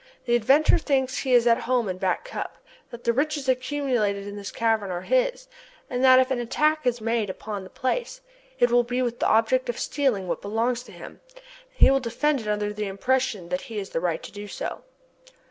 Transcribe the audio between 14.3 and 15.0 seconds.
do so!